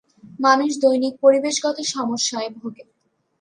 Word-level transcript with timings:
মানুষ 0.39 0.71
দৈনিক 0.81 1.13
পরিবেশগত 1.21 1.77
সমস্যায় 1.93 2.49
ভোগে। 2.57 2.83